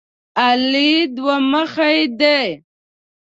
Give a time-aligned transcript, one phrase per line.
[0.45, 2.43] علي دوه مخی دی.